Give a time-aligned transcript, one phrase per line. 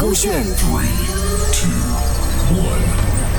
[0.00, 0.86] 勾选 three
[1.52, 1.70] two
[2.56, 2.82] one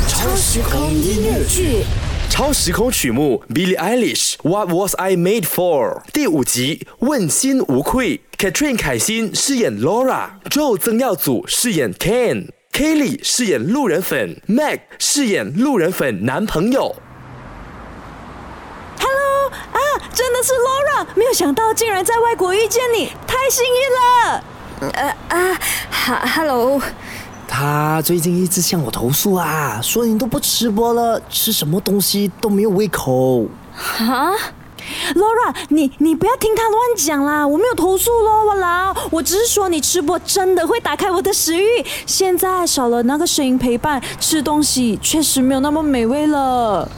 [0.08, 1.84] 超时空音乐剧。
[2.30, 16.96] 超时空曲目 Billie Eilish What Was I Made For 第五集问心无愧，Katrin 凯欣饰演 Laura，Joe 曾耀祖饰演 Ken，Kelly 饰演路人粉 mag 饰演路人粉男朋友。
[18.98, 19.78] Hello 啊，
[20.12, 24.44] 真的是 Laura，没有想到竟然在外国遇见你，太幸运了。
[24.92, 25.60] 呃啊，
[25.90, 26.82] 哈，Hello，
[27.48, 33.46] 他最近一直向我投诉啊，说你都不吃播了，吃什么东西都没有胃口。
[33.74, 34.32] 哈
[35.16, 41.66] ，Laura，你你不要听他乱讲啦，我没有投诉咯，我老，我只是说你吃播真的会打开我的食欲。
[42.06, 46.90] 现在少了那个声音陪伴，吃东西确实没有那么美味了。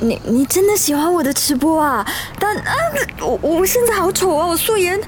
[0.00, 2.06] 你你真的喜欢我的吃播啊？
[2.38, 2.74] 但啊，
[3.20, 5.00] 我我现在好丑啊，我素颜。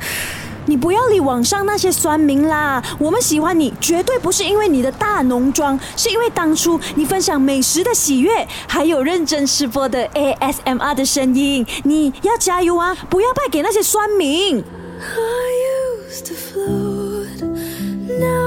[0.67, 11.67] 你不要理网上那些酸民啦，我们喜欢你绝对不是因为你的大浓妆，是因为当初你分享美食的喜悦，还有认真吃播的 ASMR 的声音。
[11.85, 14.63] 你要加油啊，不要败给那些酸民。
[14.99, 15.51] I
[16.11, 17.45] used to float,
[18.19, 18.46] now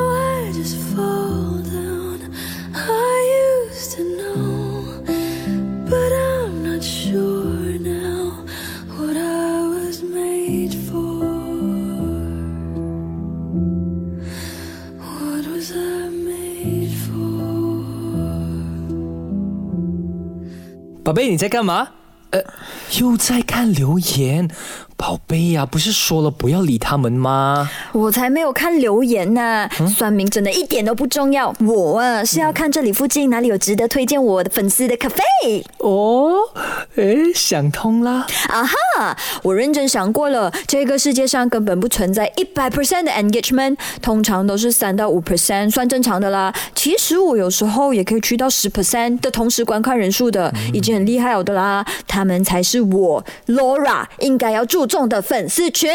[21.10, 21.88] 宝贝，你在干嘛？
[22.30, 22.40] 呃，
[23.00, 24.48] 又在看留言。
[25.00, 27.70] 宝贝呀、不是说了不要理他们吗？
[27.94, 31.56] 我才没有看留言呢、算命真的一点都不重要。
[31.62, 35.24] 我啊是要看这里附近哪里有值得推荐我的粉丝的咖啡。
[35.78, 36.36] 哦，
[36.96, 38.28] 诶，想通啦。
[38.50, 39.18] 啊哈！
[39.42, 46.54] 我认真想过了，这个世界上根本不存在一百 percent 的 engagement，通常都是三到五 percent 算正常的啦。
[46.76, 51.86] 其实我有时候也可以去到十 percent 的同时观看人数的，已经很厉害了的啦。
[52.06, 55.90] 他们才是我 Laura 应该要注重的粉丝群。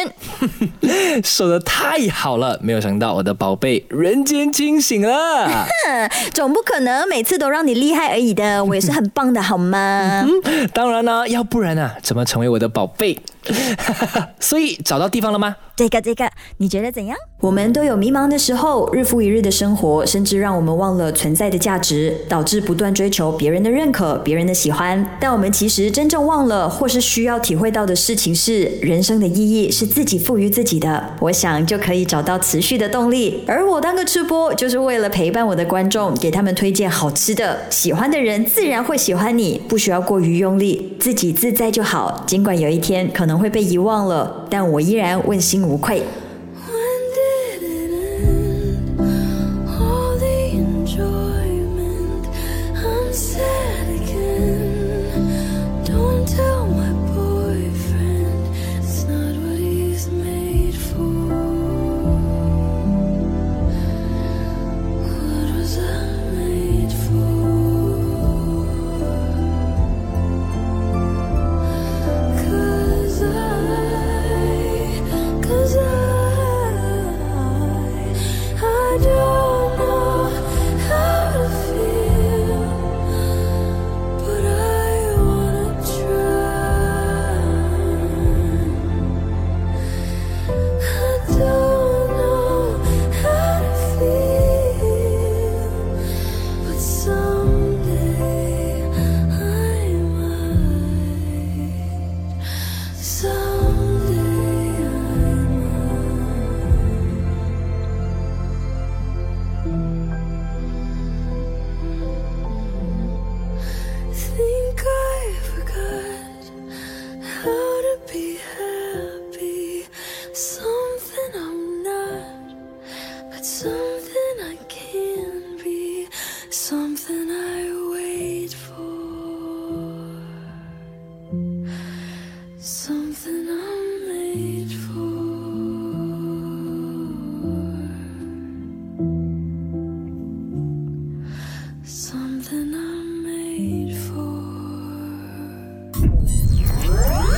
[1.22, 5.66] 说的太好了，没有想到我的宝贝人间清醒了。
[6.32, 10.25] 总不可能每次都让你厉害而已的，我也是很棒的，好吗？
[10.72, 13.19] 当然啦，要不然啊，怎么成为我的宝贝？
[14.41, 15.56] 所以找到地方了吗？
[15.77, 17.16] 这个这个，你觉得怎样？
[17.41, 25.04] 我们都有迷茫的时候，日复一日的生活，甚至让我们忘了存在的价值，导致不断追求别人的认可、别人的喜欢。
[25.19, 31.15] 但我们其实真正忘了，或是需要体会到的事情是，人生的意义是自己赋予自己的。
[31.19, 33.43] 我想就可以找到持续的动力。
[33.47, 42.22] 而我当个吃播，就是为了陪伴我的观众，给他们推荐好吃的，喜欢的人自然会喜欢你，不需要过于用力，自己自在就好。
[42.27, 46.03] 尽管有一天可能会被遗忘了，但我依然问心无愧。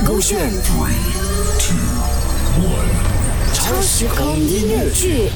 [0.05, 0.93] 勾选 three
[1.59, 1.75] two
[2.61, 5.29] one 超时空音乐剧。